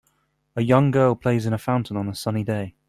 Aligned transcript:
A 0.55 0.63
young 0.63 0.89
girl 0.89 1.13
plays 1.13 1.45
in 1.45 1.53
a 1.53 1.59
fountain 1.59 1.95
on 1.95 2.09
a 2.09 2.15
sunny 2.15 2.43
day. 2.43 2.73